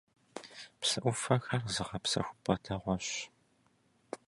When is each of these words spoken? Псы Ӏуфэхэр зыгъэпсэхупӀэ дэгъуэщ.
Псы 0.79 0.99
Ӏуфэхэр 1.03 1.61
зыгъэпсэхупӀэ 1.73 2.55
дэгъуэщ. 2.63 3.07